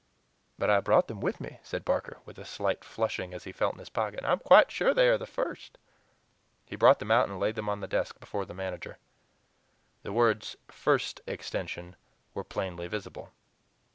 [0.57, 3.73] "But I brought them with me," said Barker, with a slight flushing as he felt
[3.73, 5.77] in his pocket, "and I am quite sure they are the 'First'."
[6.65, 8.97] He brought them out and laid them on the desk before the manager.
[10.01, 11.95] The words "First Extension"
[12.33, 13.31] were plainly visible.